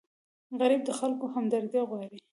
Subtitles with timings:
[0.59, 2.17] غریب د خلکو همدردي غواړي